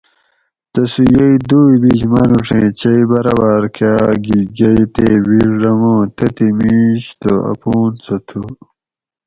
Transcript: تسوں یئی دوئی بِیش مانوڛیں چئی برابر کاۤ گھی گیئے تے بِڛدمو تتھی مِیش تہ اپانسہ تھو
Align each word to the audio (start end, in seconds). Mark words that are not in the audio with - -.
تسوں 0.73 1.07
یئی 1.13 1.35
دوئی 1.49 1.75
بِیش 1.81 2.01
مانوڛیں 2.11 2.69
چئی 2.79 3.01
برابر 3.11 3.63
کاۤ 3.75 4.09
گھی 4.25 4.39
گیئے 4.55 4.83
تے 4.93 5.07
بِڛدمو 5.25 5.95
تتھی 6.17 6.47
مِیش 6.59 7.03
تہ 7.21 7.31
اپانسہ 7.51 8.15
تھو 8.27 8.41